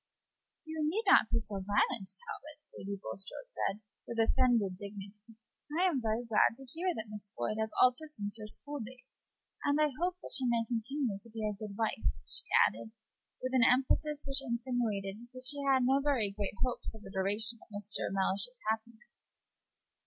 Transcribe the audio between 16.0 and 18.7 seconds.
very great hopes of the continuance of Mr. Mellish's